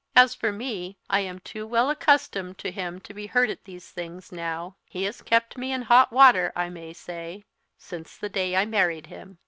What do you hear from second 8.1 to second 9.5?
the day I married him."